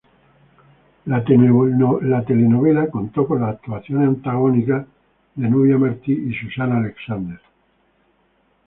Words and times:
La 1.05 1.21
telenovela 1.23 2.89
contó 2.89 3.27
con 3.27 3.41
las 3.41 3.51
actuaciones 3.51 4.07
antagónicas 4.07 4.87
de 5.35 5.47
Nubia 5.47 5.77
Martí 5.77 6.11
y 6.11 6.33
Susana 6.33 6.77
Alexander. 6.79 7.39